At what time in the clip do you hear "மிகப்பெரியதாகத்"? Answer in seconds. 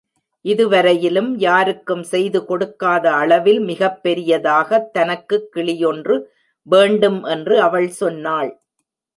3.59-4.89